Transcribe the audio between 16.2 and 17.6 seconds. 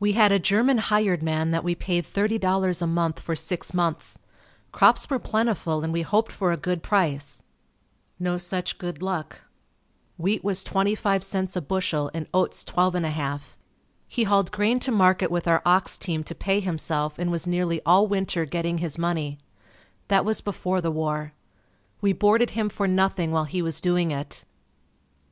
to pay himself and was